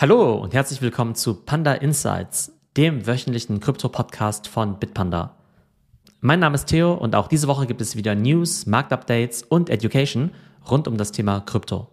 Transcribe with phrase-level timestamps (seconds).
[0.00, 5.36] Hallo und herzlich willkommen zu Panda Insights, dem wöchentlichen Krypto-Podcast von Bitpanda.
[6.20, 10.30] Mein Name ist Theo und auch diese Woche gibt es wieder News, Marktupdates und Education
[10.70, 11.88] rund um das Thema Krypto.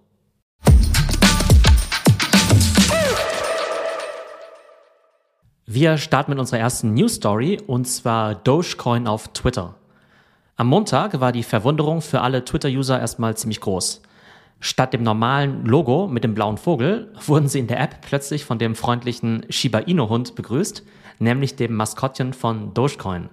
[5.65, 9.75] Wir starten mit unserer ersten News Story und zwar Dogecoin auf Twitter.
[10.55, 14.01] Am Montag war die Verwunderung für alle Twitter-User erstmal ziemlich groß.
[14.59, 18.57] Statt dem normalen Logo mit dem blauen Vogel wurden sie in der App plötzlich von
[18.57, 20.83] dem freundlichen Shiba Inu Hund begrüßt,
[21.19, 23.29] nämlich dem Maskottchen von Dogecoin.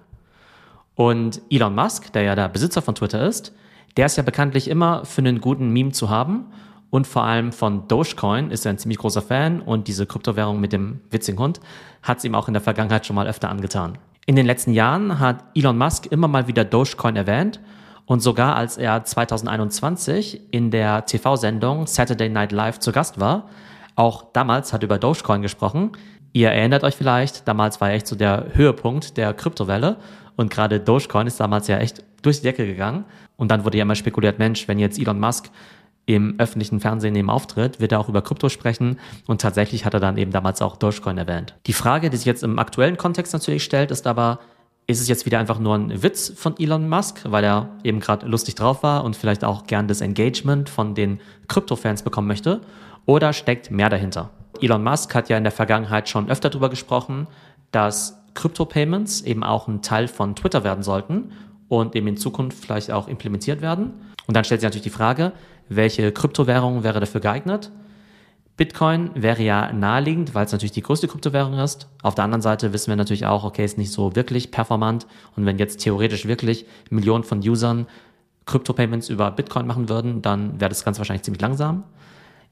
[0.93, 3.53] Und Elon Musk, der ja der Besitzer von Twitter ist,
[3.97, 6.45] der ist ja bekanntlich immer für einen guten Meme zu haben
[6.89, 10.73] und vor allem von Dogecoin ist er ein ziemlich großer Fan und diese Kryptowährung mit
[10.73, 11.59] dem witzigen Hund
[12.03, 13.97] hat es ihm auch in der Vergangenheit schon mal öfter angetan.
[14.27, 17.59] In den letzten Jahren hat Elon Musk immer mal wieder Dogecoin erwähnt
[18.05, 23.49] und sogar als er 2021 in der TV-Sendung Saturday Night Live zu Gast war,
[23.95, 25.93] auch damals hat er über Dogecoin gesprochen.
[26.33, 29.97] Ihr erinnert euch vielleicht, damals war echt so der Höhepunkt der Kryptowelle
[30.35, 33.05] und gerade Dogecoin ist damals ja echt durch die Decke gegangen.
[33.37, 35.49] Und dann wurde ja immer spekuliert, Mensch, wenn jetzt Elon Musk
[36.05, 39.99] im öffentlichen Fernsehen eben auftritt, wird er auch über Krypto sprechen und tatsächlich hat er
[39.99, 41.55] dann eben damals auch Dogecoin erwähnt.
[41.65, 44.39] Die Frage, die sich jetzt im aktuellen Kontext natürlich stellt, ist aber,
[44.87, 48.27] ist es jetzt wieder einfach nur ein Witz von Elon Musk, weil er eben gerade
[48.27, 52.61] lustig drauf war und vielleicht auch gern das Engagement von den Krypto-Fans bekommen möchte?
[53.05, 54.29] Oder steckt mehr dahinter?
[54.61, 57.27] Elon Musk hat ja in der Vergangenheit schon öfter darüber gesprochen,
[57.71, 61.31] dass Krypto-Payments eben auch ein Teil von Twitter werden sollten
[61.67, 63.93] und eben in Zukunft vielleicht auch implementiert werden.
[64.27, 65.31] Und dann stellt sich natürlich die Frage,
[65.67, 67.71] welche Kryptowährung wäre dafür geeignet?
[68.57, 71.89] Bitcoin wäre ja naheliegend, weil es natürlich die größte Kryptowährung ist.
[72.01, 75.07] Auf der anderen Seite wissen wir natürlich auch, okay, ist nicht so wirklich performant.
[75.35, 77.85] Und wenn jetzt theoretisch wirklich Millionen von Usern
[78.45, 81.83] Krypto-Payments über Bitcoin machen würden, dann wäre das ganz wahrscheinlich ziemlich langsam.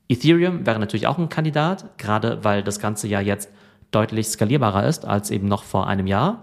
[0.10, 3.50] Ethereum wäre natürlich auch ein Kandidat, gerade weil das Ganze ja jetzt
[3.92, 6.42] deutlich skalierbarer ist als eben noch vor einem Jahr.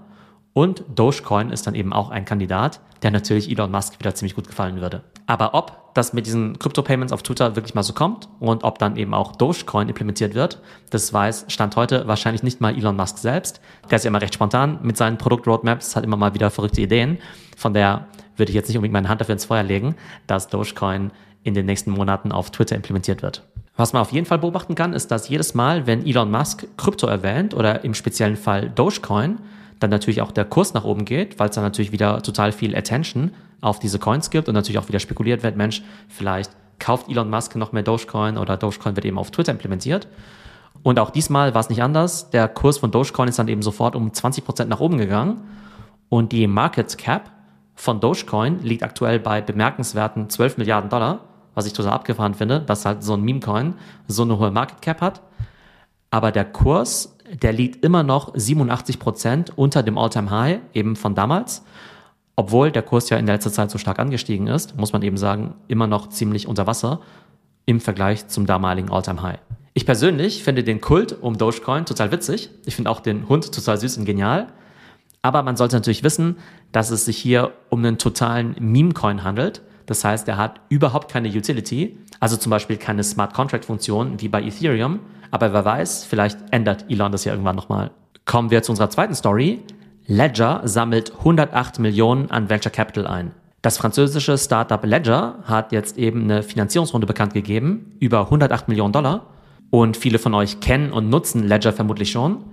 [0.61, 4.47] Und Dogecoin ist dann eben auch ein Kandidat, der natürlich Elon Musk wieder ziemlich gut
[4.47, 5.01] gefallen würde.
[5.27, 8.99] Aber ob das mit diesen Crypto-Payments auf Twitter wirklich mal so kommt und ob dann
[8.99, 10.61] eben auch Dogecoin implementiert wird,
[10.91, 13.63] das weiß Stand heute wahrscheinlich nicht mal Elon Musk selbst.
[13.91, 17.17] Der ist ja immer recht spontan mit seinen Produkt-Roadmaps, hat immer mal wieder verrückte Ideen.
[17.57, 19.95] Von der würde ich jetzt nicht unbedingt meine Hand dafür ins Feuer legen,
[20.27, 21.11] dass Dogecoin
[21.43, 23.49] in den nächsten Monaten auf Twitter implementiert wird.
[23.79, 27.07] Was man auf jeden Fall beobachten kann, ist, dass jedes Mal, wenn Elon Musk Krypto
[27.07, 29.39] erwähnt oder im speziellen Fall Dogecoin,
[29.81, 32.77] dann natürlich auch der Kurs nach oben geht, weil es dann natürlich wieder total viel
[32.77, 37.29] Attention auf diese Coins gibt und natürlich auch wieder spekuliert wird, Mensch, vielleicht kauft Elon
[37.29, 40.09] Musk noch mehr Dogecoin oder Dogecoin wird eben auf Twitter implementiert.
[40.83, 42.31] Und auch diesmal war es nicht anders.
[42.31, 45.43] Der Kurs von Dogecoin ist dann eben sofort um 20% nach oben gegangen
[46.09, 47.31] und die Market Cap
[47.75, 51.21] von Dogecoin liegt aktuell bei bemerkenswerten 12 Milliarden Dollar,
[51.55, 53.75] was ich total abgefahren finde, dass halt so ein Meme-Coin
[54.07, 55.23] so eine hohe Market Cap hat.
[56.11, 61.65] Aber der Kurs der liegt immer noch 87 Prozent unter dem All-Time-High eben von damals.
[62.37, 65.55] Obwohl der Kurs ja in letzter Zeit so stark angestiegen ist, muss man eben sagen,
[65.69, 67.01] immer noch ziemlich unter Wasser
[67.67, 69.39] im Vergleich zum damaligen All-Time-High.
[69.75, 72.51] Ich persönlich finde den Kult um Dogecoin total witzig.
[72.67, 74.49] Ich finde auch den Hund total süß und genial.
[75.23, 76.39] Aber man sollte natürlich wissen,
[76.73, 79.63] dass es sich hier um einen totalen Meme-Coin handelt.
[79.91, 84.41] Das heißt, er hat überhaupt keine Utility, also zum Beispiel keine Smart Contract-Funktion wie bei
[84.41, 85.01] Ethereum,
[85.33, 87.91] aber wer weiß, vielleicht ändert Elon das ja irgendwann nochmal.
[88.25, 89.65] Kommen wir zu unserer zweiten Story.
[90.07, 93.33] Ledger sammelt 108 Millionen an Venture Capital ein.
[93.63, 99.27] Das französische Startup Ledger hat jetzt eben eine Finanzierungsrunde bekannt gegeben, über 108 Millionen Dollar.
[99.71, 102.45] Und viele von euch kennen und nutzen Ledger vermutlich schon.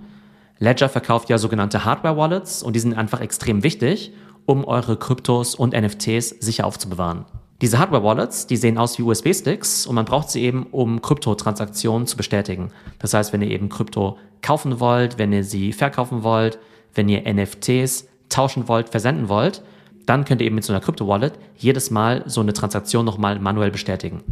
[0.58, 4.12] Ledger verkauft ja sogenannte Hardware-Wallets und die sind einfach extrem wichtig,
[4.48, 7.26] um eure Kryptos und NFTs sicher aufzubewahren.
[7.60, 12.16] Diese Hardware-Wallets, die sehen aus wie USB-Sticks und man braucht sie eben, um Kryptotransaktionen zu
[12.16, 12.70] bestätigen.
[12.98, 16.58] Das heißt, wenn ihr eben Krypto kaufen wollt, wenn ihr sie verkaufen wollt,
[16.94, 19.62] wenn ihr NFTs tauschen wollt, versenden wollt,
[20.06, 23.70] dann könnt ihr eben mit so einer Krypto-Wallet jedes Mal so eine Transaktion nochmal manuell
[23.70, 24.22] bestätigen.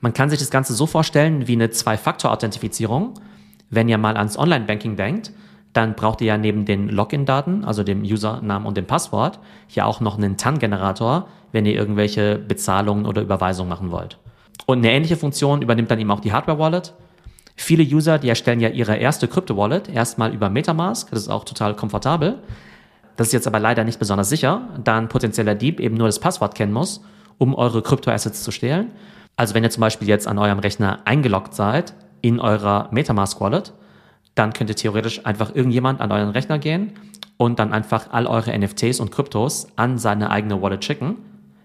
[0.00, 3.20] Man kann sich das Ganze so vorstellen wie eine Zwei-Faktor-Authentifizierung.
[3.68, 5.30] Wenn ihr mal ans Online-Banking denkt,
[5.72, 9.38] dann braucht ihr ja neben den Login-Daten, also dem Usernamen und dem Passwort,
[9.68, 14.18] ja auch noch einen TAN-Generator, wenn ihr irgendwelche Bezahlungen oder Überweisungen machen wollt.
[14.66, 16.94] Und eine ähnliche Funktion übernimmt dann eben auch die Hardware-Wallet.
[17.56, 21.10] Viele User, die erstellen ja ihre erste Krypto-Wallet erstmal über Metamask.
[21.10, 22.36] Das ist auch total komfortabel.
[23.16, 26.20] Das ist jetzt aber leider nicht besonders sicher, da ein potenzieller Dieb eben nur das
[26.20, 27.02] Passwort kennen muss,
[27.36, 28.92] um eure Krypto-Assets zu stehlen.
[29.36, 33.72] Also wenn ihr zum Beispiel jetzt an eurem Rechner eingeloggt seid in eurer Metamask-Wallet,
[34.38, 36.92] dann könnt ihr theoretisch einfach irgendjemand an euren Rechner gehen
[37.36, 41.16] und dann einfach all eure NFTs und Kryptos an seine eigene Wallet schicken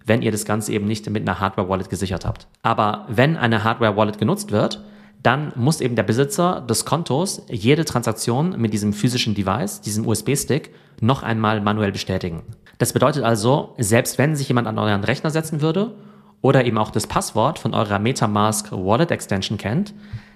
[0.05, 2.47] wenn ihr das Ganze eben nicht mit einer Hardware-Wallet gesichert habt.
[2.61, 4.83] Aber wenn eine Hardware-Wallet genutzt wird,
[5.21, 10.73] dann muss eben der Besitzer des Kontos jede Transaktion mit diesem physischen Device, diesem USB-Stick,
[10.99, 12.43] noch einmal manuell bestätigen.
[12.77, 15.95] Das bedeutet also, selbst wenn sich jemand an euren Rechner setzen würde
[16.41, 19.93] oder eben auch das Passwort von eurer Metamask Wallet Extension kennt,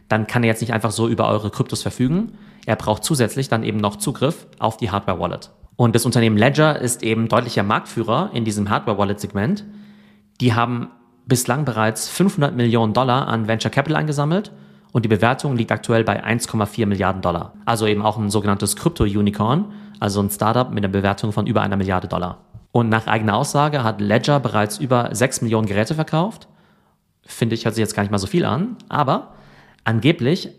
[0.09, 2.33] dann kann er jetzt nicht einfach so über eure Kryptos verfügen.
[2.65, 5.51] Er braucht zusätzlich dann eben noch Zugriff auf die Hardware Wallet.
[5.75, 9.63] Und das Unternehmen Ledger ist eben deutlicher Marktführer in diesem Hardware Wallet Segment.
[10.41, 10.89] Die haben
[11.25, 14.51] bislang bereits 500 Millionen Dollar an Venture Capital eingesammelt
[14.91, 17.53] und die Bewertung liegt aktuell bei 1,4 Milliarden Dollar.
[17.65, 19.65] Also eben auch ein sogenanntes Krypto-Unicorn,
[19.99, 22.39] also ein Startup mit einer Bewertung von über einer Milliarde Dollar.
[22.71, 26.47] Und nach eigener Aussage hat Ledger bereits über 6 Millionen Geräte verkauft.
[27.23, 29.33] Finde ich, hört sich jetzt gar nicht mal so viel an, aber
[29.87, 30.49] angeblich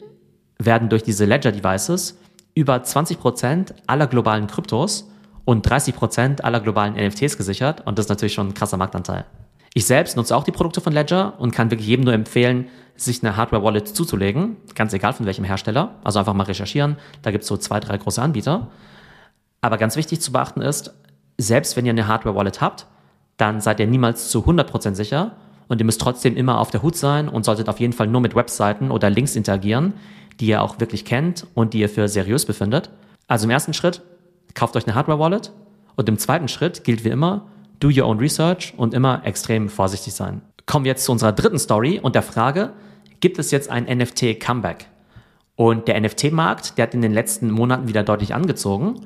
[0.59, 2.19] werden durch diese Ledger-Devices
[2.55, 5.09] über 20 Prozent aller globalen Kryptos
[5.45, 9.27] und 30 Prozent aller globalen NFTs gesichert und das ist natürlich schon ein krasser Marktanteil.
[9.75, 13.23] Ich selbst nutze auch die Produkte von Ledger und kann wirklich jedem nur empfehlen, sich
[13.23, 15.95] eine Hardware-Wallet zuzulegen, ganz egal von welchem Hersteller.
[16.03, 18.69] Also einfach mal recherchieren, da gibt es so zwei, drei große Anbieter.
[19.61, 20.95] Aber ganz wichtig zu beachten ist,
[21.37, 22.87] selbst wenn ihr eine Hardware-Wallet habt,
[23.37, 25.37] dann seid ihr niemals zu 100% sicher
[25.69, 28.21] und ihr müsst trotzdem immer auf der Hut sein und solltet auf jeden Fall nur
[28.21, 29.95] mit Webseiten oder Links interagieren,
[30.41, 32.91] die ihr auch wirklich kennt und die ihr für seriös befindet.
[33.27, 34.03] Also im ersten Schritt,
[34.55, 35.53] kauft euch eine Hardware-Wallet
[35.97, 37.47] und im zweiten Schritt gilt wie immer,
[37.81, 40.43] do your own research und immer extrem vorsichtig sein.
[40.67, 42.73] Kommen wir jetzt zu unserer dritten Story und der Frage,
[43.21, 44.87] gibt es jetzt ein NFT-Comeback?
[45.57, 49.01] Und der NFT-Markt, der hat in den letzten Monaten wieder deutlich angezogen.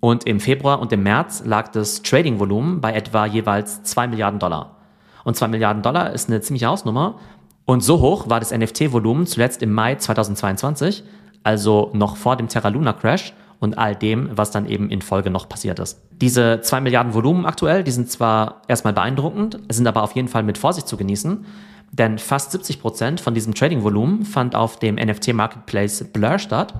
[0.00, 4.77] Und im Februar und im März lag das Trading-Volumen bei etwa jeweils 2 Milliarden Dollar.
[5.28, 7.16] Und 2 Milliarden Dollar ist eine ziemliche Hausnummer.
[7.66, 11.04] Und so hoch war das NFT-Volumen zuletzt im Mai 2022,
[11.42, 15.28] also noch vor dem Terra Luna Crash und all dem, was dann eben in Folge
[15.28, 16.00] noch passiert ist.
[16.12, 20.44] Diese zwei Milliarden Volumen aktuell, die sind zwar erstmal beeindruckend, sind aber auf jeden Fall
[20.44, 21.44] mit Vorsicht zu genießen,
[21.92, 26.72] denn fast 70 Prozent von diesem Trading-Volumen fand auf dem NFT-Marketplace Blur statt.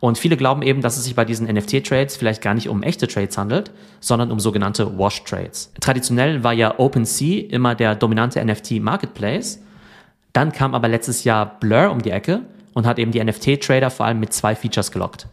[0.00, 3.08] Und viele glauben eben, dass es sich bei diesen NFT-Trades vielleicht gar nicht um echte
[3.08, 5.72] Trades handelt, sondern um sogenannte Wash-Trades.
[5.80, 9.60] Traditionell war ja OpenSea immer der dominante NFT-Marketplace.
[10.32, 12.42] Dann kam aber letztes Jahr Blur um die Ecke
[12.74, 15.26] und hat eben die NFT-Trader vor allem mit zwei Features gelockt.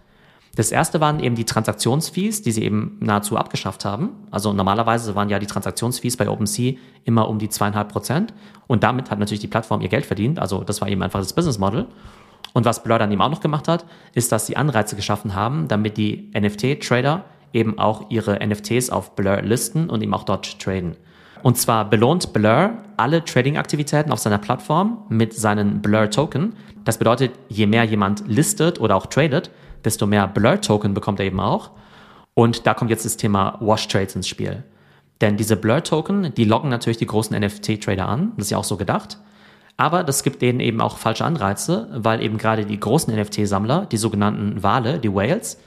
[0.55, 4.11] Das erste waren eben die Transaktionsfees, die sie eben nahezu abgeschafft haben.
[4.31, 8.33] Also normalerweise waren ja die Transaktionsfees bei OpenSea immer um die zweieinhalb Prozent.
[8.65, 10.39] Und damit hat natürlich die Plattform ihr Geld verdient.
[10.39, 11.87] Also das war eben einfach das Business Model.
[12.55, 15.67] Und was Blur dann eben auch noch gemacht hat, ist, dass sie Anreize geschaffen haben,
[15.67, 20.95] damit die NFT-Trader eben auch ihre NFTs auf Blur listen und eben auch dort traden.
[21.43, 26.53] Und zwar belohnt Blur alle Trading-Aktivitäten auf seiner Plattform mit seinen Blur-Token.
[26.85, 29.51] Das bedeutet, je mehr jemand listet oder auch tradet,
[29.83, 31.71] desto mehr Blur-Token bekommt er eben auch.
[32.35, 34.63] Und da kommt jetzt das Thema Wash-Trades ins Spiel.
[35.19, 38.31] Denn diese Blur-Token, die locken natürlich die großen NFT-Trader an.
[38.37, 39.19] Das ist ja auch so gedacht.
[39.77, 43.97] Aber das gibt denen eben auch falsche Anreize, weil eben gerade die großen NFT-Sammler, die
[43.97, 45.59] sogenannten Wale, die Whales,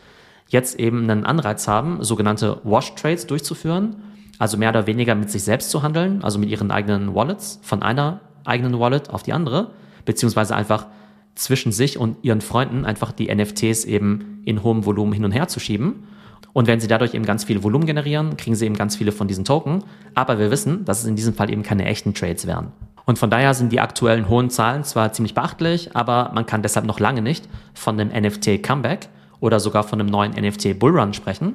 [0.48, 3.96] jetzt eben einen Anreiz haben, sogenannte Wash-Trades durchzuführen.
[4.38, 7.82] Also mehr oder weniger mit sich selbst zu handeln, also mit ihren eigenen Wallets, von
[7.82, 9.72] einer eigenen Wallet auf die andere,
[10.04, 10.86] beziehungsweise einfach
[11.34, 15.48] zwischen sich und ihren Freunden einfach die NFTs eben in hohem Volumen hin und her
[15.48, 16.04] zu schieben.
[16.52, 19.28] Und wenn sie dadurch eben ganz viel Volumen generieren, kriegen sie eben ganz viele von
[19.28, 19.84] diesen Token.
[20.14, 22.72] Aber wir wissen, dass es in diesem Fall eben keine echten Trades wären.
[23.08, 26.84] Und von daher sind die aktuellen hohen Zahlen zwar ziemlich beachtlich, aber man kann deshalb
[26.84, 29.08] noch lange nicht von einem NFT-Comeback
[29.40, 31.54] oder sogar von einem neuen NFT-Bullrun sprechen.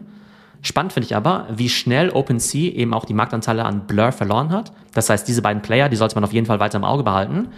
[0.63, 4.71] Spannend finde ich aber, wie schnell OpenSea eben auch die Marktanteile an Blur verloren hat.
[4.95, 7.49] Das heißt, diese beiden Player, die sollte man auf jeden Fall weiter im Auge behalten.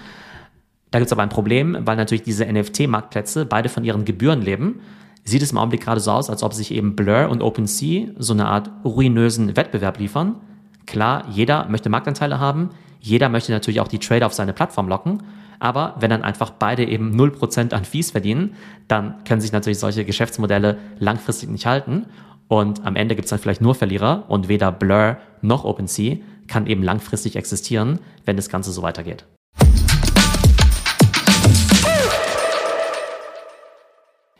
[0.91, 4.81] Da gibt es aber ein Problem, weil natürlich diese NFT-Marktplätze beide von ihren Gebühren leben.
[5.23, 8.33] Sieht es im Augenblick gerade so aus, als ob sich eben Blur und OpenSea so
[8.33, 10.35] eine Art ruinösen Wettbewerb liefern.
[10.85, 15.23] Klar, jeder möchte Marktanteile haben, jeder möchte natürlich auch die Trader auf seine Plattform locken,
[15.59, 18.55] aber wenn dann einfach beide eben 0% an Fees verdienen,
[18.87, 22.05] dann können sich natürlich solche Geschäftsmodelle langfristig nicht halten
[22.47, 26.67] und am Ende gibt es dann vielleicht nur Verlierer und weder Blur noch OpenSea kann
[26.67, 29.25] eben langfristig existieren, wenn das Ganze so weitergeht.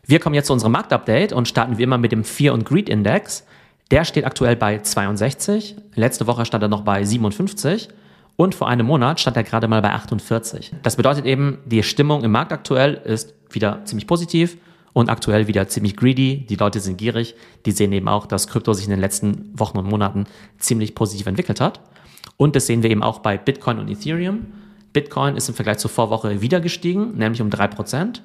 [0.07, 2.89] Wir kommen jetzt zu unserem Marktupdate und starten wie immer mit dem Fear und Greed
[2.89, 3.43] Index.
[3.92, 5.75] Der steht aktuell bei 62.
[5.96, 7.89] Letzte Woche stand er noch bei 57.
[8.38, 10.74] Und vor einem Monat stand er gerade mal bei 48.
[10.84, 14.58] Das bedeutet eben, die Stimmung im Markt aktuell ist wieder ziemlich positiv
[14.92, 16.46] und aktuell wieder ziemlich greedy.
[16.50, 17.36] Die Leute sind gierig.
[17.65, 20.25] Die sehen eben auch, dass Krypto sich in den letzten Wochen und Monaten
[20.58, 21.80] ziemlich positiv entwickelt hat.
[22.38, 24.48] Und das sehen wir eben auch bei Bitcoin und Ethereum.
[24.92, 28.24] Bitcoin ist im Vergleich zur Vorwoche wieder gestiegen, nämlich um drei Prozent.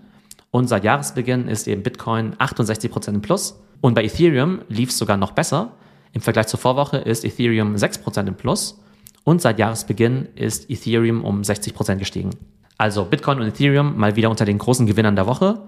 [0.50, 3.61] Und seit Jahresbeginn ist eben Bitcoin 68% im Plus.
[3.80, 5.72] Und bei Ethereum lief es sogar noch besser.
[6.12, 8.80] Im Vergleich zur Vorwoche ist Ethereum 6% im Plus.
[9.25, 12.30] Und seit Jahresbeginn ist Ethereum um 60% gestiegen.
[12.78, 15.60] Also Bitcoin und Ethereum mal wieder unter den großen Gewinnern der Woche.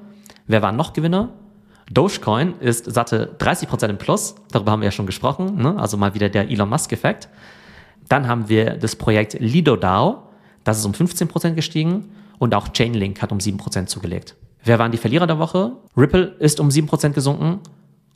[0.47, 1.31] Wer waren noch Gewinner?
[1.91, 4.35] Dogecoin ist satte 30% im Plus.
[4.51, 5.57] Darüber haben wir ja schon gesprochen.
[5.57, 5.79] Ne?
[5.79, 7.29] Also mal wieder der Elon Musk-Effekt.
[8.09, 10.23] Dann haben wir das Projekt LidoDAO.
[10.65, 12.11] Das ist um 15% gestiegen.
[12.39, 14.35] Und auch Chainlink hat um 7% zugelegt.
[14.65, 15.73] Wer waren die Verlierer der Woche?
[15.97, 17.61] Ripple ist um 7% gesunken.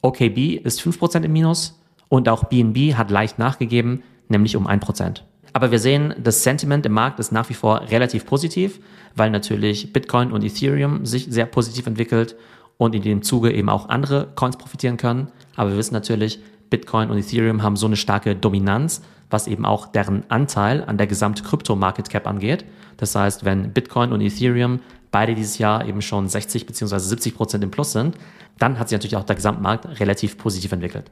[0.02, 1.80] OKB ist 5% im Minus.
[2.08, 5.22] Und auch BNB hat leicht nachgegeben, nämlich um 1%.
[5.52, 8.78] Aber wir sehen, das Sentiment im Markt ist nach wie vor relativ positiv,
[9.14, 12.36] weil natürlich Bitcoin und Ethereum sich sehr positiv entwickelt
[12.76, 15.28] und in dem Zuge eben auch andere Coins profitieren können.
[15.56, 19.86] Aber wir wissen natürlich, Bitcoin und Ethereum haben so eine starke Dominanz, was eben auch
[19.86, 22.64] deren Anteil an der gesamten Krypto-Market Cap angeht.
[22.96, 26.98] Das heißt, wenn Bitcoin und Ethereum beide dieses Jahr eben schon 60 bzw.
[26.98, 28.16] 70 Prozent im Plus sind,
[28.58, 31.10] dann hat sich natürlich auch der Gesamtmarkt relativ positiv entwickelt.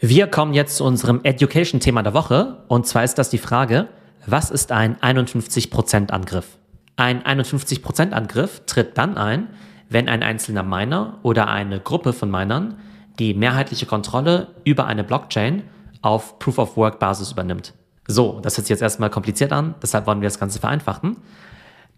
[0.00, 2.58] Wir kommen jetzt zu unserem Education-Thema der Woche.
[2.68, 3.88] Und zwar ist das die Frage,
[4.26, 6.56] was ist ein 51%-Angriff?
[6.94, 9.48] Ein 51%-Angriff tritt dann ein,
[9.88, 12.78] wenn ein einzelner Miner oder eine Gruppe von Minern
[13.18, 15.64] die mehrheitliche Kontrolle über eine Blockchain
[16.02, 17.74] auf Proof-of-Work-Basis übernimmt.
[18.06, 21.16] So, das hört sich jetzt erstmal kompliziert an, deshalb wollen wir das Ganze vereinfachen.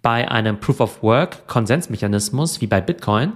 [0.02, 3.32] Bei einem Proof-of-Work-Konsensmechanismus wie bei Bitcoin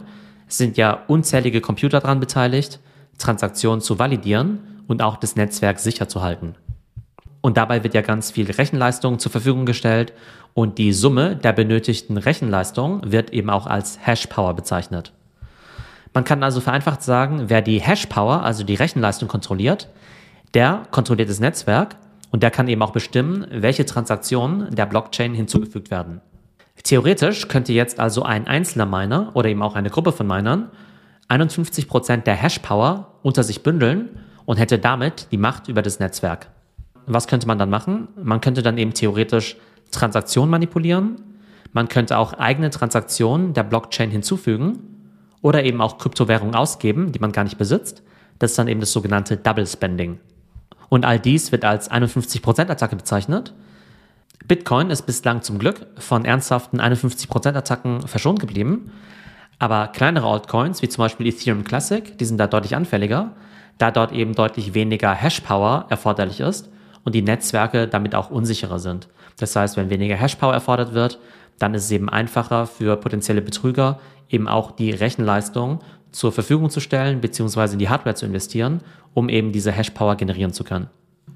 [0.48, 2.80] sind ja unzählige Computer daran beteiligt
[3.18, 6.54] Transaktionen zu validieren und auch das Netzwerk sicher zu halten.
[7.40, 10.14] Und dabei wird ja ganz viel Rechenleistung zur Verfügung gestellt
[10.54, 15.12] und die Summe der benötigten Rechenleistung wird eben auch als Hash-Power bezeichnet.
[16.14, 19.88] Man kann also vereinfacht sagen, wer die Hash-Power, also die Rechenleistung kontrolliert,
[20.54, 21.96] der kontrolliert das Netzwerk
[22.30, 26.20] und der kann eben auch bestimmen, welche Transaktionen der Blockchain hinzugefügt werden.
[26.82, 30.70] Theoretisch könnte jetzt also ein einzelner Miner oder eben auch eine Gruppe von Minern
[31.28, 36.48] 51% der Hashpower unter sich bündeln und hätte damit die Macht über das Netzwerk.
[37.06, 38.08] Was könnte man dann machen?
[38.22, 39.56] Man könnte dann eben theoretisch
[39.90, 41.16] Transaktionen manipulieren.
[41.72, 44.78] Man könnte auch eigene Transaktionen der Blockchain hinzufügen
[45.40, 48.02] oder eben auch Kryptowährungen ausgeben, die man gar nicht besitzt.
[48.38, 50.18] Das ist dann eben das sogenannte Double Spending.
[50.88, 53.54] Und all dies wird als 51%-Attacke bezeichnet.
[54.46, 58.92] Bitcoin ist bislang zum Glück von ernsthaften 51%-Attacken verschont geblieben.
[59.58, 63.32] Aber kleinere Altcoins, wie zum Beispiel Ethereum Classic, die sind da deutlich anfälliger,
[63.78, 66.68] da dort eben deutlich weniger Hashpower erforderlich ist
[67.04, 69.08] und die Netzwerke damit auch unsicherer sind.
[69.38, 71.18] Das heißt, wenn weniger Hashpower erfordert wird,
[71.58, 75.80] dann ist es eben einfacher für potenzielle Betrüger, eben auch die Rechenleistung
[76.14, 78.80] zur Verfügung zu stellen, beziehungsweise in die Hardware zu investieren,
[79.14, 80.88] um eben diese Hashpower generieren zu können.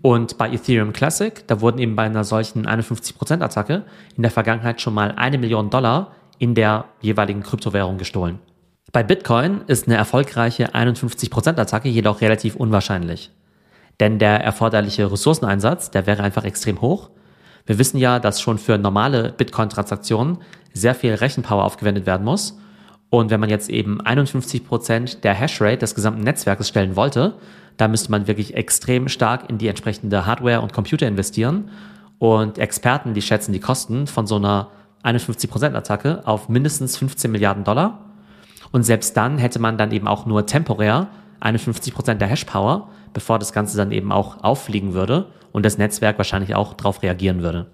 [0.02, 3.82] Und bei Ethereum Classic, da wurden eben bei einer solchen 51% Attacke
[4.16, 8.38] in der Vergangenheit schon mal eine Million Dollar in der jeweiligen Kryptowährung gestohlen.
[8.92, 13.30] Bei Bitcoin ist eine erfolgreiche 51%-Attacke jedoch relativ unwahrscheinlich.
[13.99, 17.11] Denn der erforderliche Ressourceneinsatz, der wäre einfach extrem hoch.
[17.66, 20.38] Wir wissen ja, dass schon für normale Bitcoin-Transaktionen
[20.73, 22.58] sehr viel Rechenpower aufgewendet werden muss.
[23.10, 27.34] Und wenn man jetzt eben 51% der Hashrate des gesamten Netzwerkes stellen wollte,
[27.76, 31.70] da müsste man wirklich extrem stark in die entsprechende Hardware und Computer investieren.
[32.18, 34.68] Und Experten, die schätzen die Kosten von so einer
[35.04, 38.04] 51%-Attacke auf mindestens 15 Milliarden Dollar.
[38.72, 41.08] Und selbst dann hätte man dann eben auch nur temporär
[41.40, 46.54] 51% der Hashpower, bevor das Ganze dann eben auch auffliegen würde und das Netzwerk wahrscheinlich
[46.54, 47.70] auch darauf reagieren würde.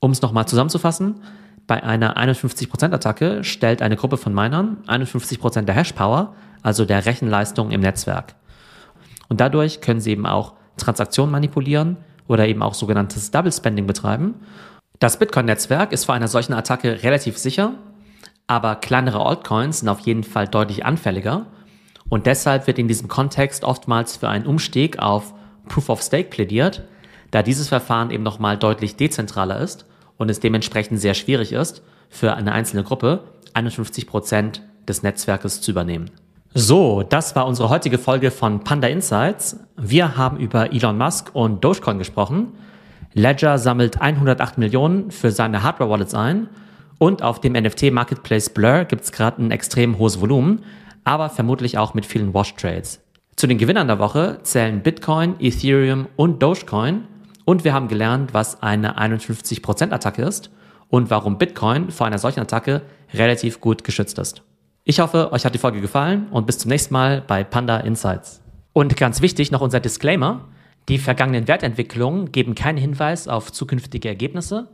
[0.00, 1.22] Um es nochmal zusammenzufassen,
[1.68, 7.82] bei einer 51%-Attacke stellt eine Gruppe von Minern 51% der Hashpower, also der Rechenleistung im
[7.82, 8.34] Netzwerk.
[9.28, 14.34] Und dadurch können sie eben auch Transaktionen manipulieren oder eben auch sogenanntes Double Spending betreiben.
[14.98, 17.74] Das Bitcoin-Netzwerk ist vor einer solchen Attacke relativ sicher,
[18.46, 21.46] aber kleinere Altcoins sind auf jeden Fall deutlich anfälliger.
[22.08, 25.34] Und deshalb wird in diesem Kontext oftmals für einen Umstieg auf
[25.68, 26.82] Proof of Stake plädiert,
[27.30, 29.84] da dieses Verfahren eben nochmal deutlich dezentraler ist
[30.18, 35.70] und es dementsprechend sehr schwierig ist, für eine einzelne Gruppe 51 Prozent des Netzwerkes zu
[35.70, 36.10] übernehmen.
[36.54, 39.58] So, das war unsere heutige Folge von Panda Insights.
[39.76, 42.52] Wir haben über Elon Musk und Dogecoin gesprochen.
[43.12, 46.48] Ledger sammelt 108 Millionen für seine Hardware-Wallets ein
[46.98, 50.64] und auf dem NFT-Marketplace Blur gibt es gerade ein extrem hohes Volumen,
[51.04, 53.00] aber vermutlich auch mit vielen Wash-Trades.
[53.36, 57.04] Zu den Gewinnern der Woche zählen Bitcoin, Ethereum und Dogecoin
[57.48, 60.50] und wir haben gelernt, was eine 51%-Attacke ist
[60.90, 62.82] und warum Bitcoin vor einer solchen Attacke
[63.14, 64.42] relativ gut geschützt ist.
[64.84, 68.42] Ich hoffe, euch hat die Folge gefallen und bis zum nächsten Mal bei Panda Insights.
[68.74, 70.44] Und ganz wichtig noch unser Disclaimer.
[70.90, 74.68] Die vergangenen Wertentwicklungen geben keinen Hinweis auf zukünftige Ergebnisse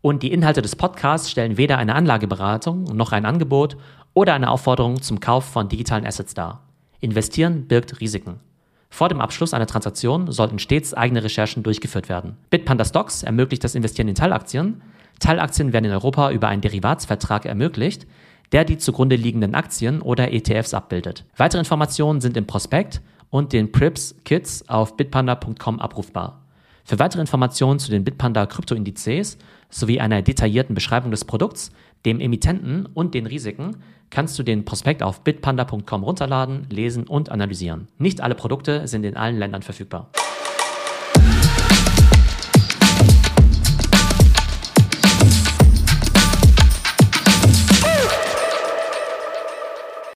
[0.00, 3.76] und die Inhalte des Podcasts stellen weder eine Anlageberatung noch ein Angebot
[4.12, 6.64] oder eine Aufforderung zum Kauf von digitalen Assets dar.
[6.98, 8.40] Investieren birgt Risiken.
[8.90, 12.36] Vor dem Abschluss einer Transaktion sollten stets eigene Recherchen durchgeführt werden.
[12.50, 14.82] Bitpanda Stocks ermöglicht das Investieren in Teilaktien.
[15.20, 18.06] Teilaktien werden in Europa über einen Derivatsvertrag ermöglicht,
[18.52, 21.24] der die zugrunde liegenden Aktien oder ETFs abbildet.
[21.36, 26.40] Weitere Informationen sind im Prospekt und den Prips Kits auf bitpanda.com abrufbar.
[26.88, 29.36] Für weitere Informationen zu den Bitpanda Kryptoindizes
[29.68, 31.70] sowie einer detaillierten Beschreibung des Produkts,
[32.06, 33.76] dem Emittenten und den Risiken
[34.08, 37.88] kannst du den Prospekt auf bitpanda.com runterladen, lesen und analysieren.
[37.98, 40.08] Nicht alle Produkte sind in allen Ländern verfügbar.